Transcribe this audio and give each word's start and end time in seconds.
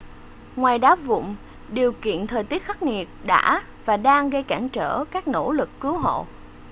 ngoài 0.55 0.79
đá 0.79 0.95
vụn 0.95 1.25
điều 1.69 1.91
kiện 1.91 2.27
thời 2.27 2.43
tiết 2.43 2.63
khắc 2.63 2.83
nghiệt 2.83 3.09
đã 3.25 3.61
và 3.85 3.97
đang 3.97 4.29
gây 4.29 4.43
cản 4.43 4.69
trở 4.69 5.05
các 5.11 5.27
nỗ 5.27 5.51
lực 5.51 5.69
cứu 5.79 5.97
hộ 5.97 6.25